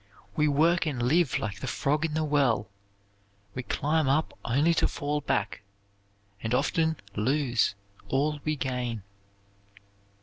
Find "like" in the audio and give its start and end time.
1.37-1.59